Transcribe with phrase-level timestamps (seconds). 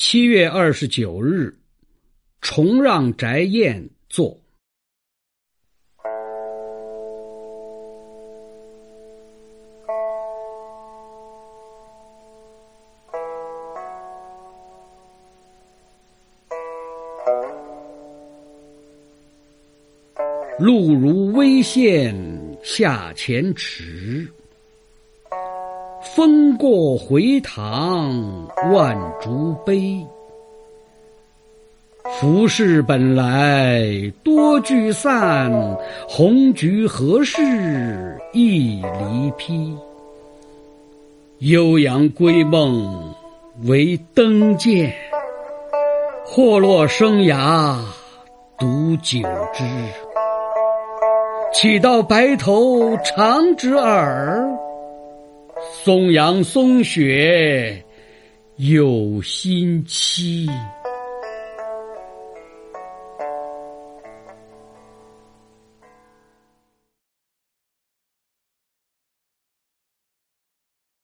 [0.00, 1.52] 七月二十九日，
[2.40, 4.38] 重让宅宴坐。
[20.60, 22.14] 路如微线
[22.62, 24.32] 下前池，
[26.00, 30.04] 风过回塘万竹悲。
[32.18, 33.82] 浮世本来
[34.24, 35.52] 多聚散，
[36.08, 39.76] 红菊何事一离披？
[41.40, 43.14] 悠扬归梦
[43.66, 44.92] 为登剑，
[46.24, 47.76] 霍落生涯
[48.58, 49.20] 独九
[49.52, 49.64] 枝。
[51.52, 54.48] 岂道白头长直耳，
[55.88, 57.82] 松阳松雪
[58.56, 60.46] 有新期。